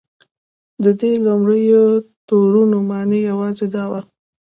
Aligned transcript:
د 0.83 0.85
دې 0.99 1.11
لومړیو 1.25 1.83
تورونو 2.27 2.77
معنی 2.89 3.19
یوازې 3.29 3.65
دا 3.75 3.83
وه. 3.91 4.01